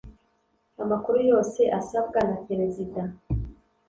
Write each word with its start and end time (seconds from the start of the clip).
amakuru 0.83 1.17
yose 1.29 1.61
asabwa 1.79 2.19
na 2.29 2.37
Perezida 2.47 3.01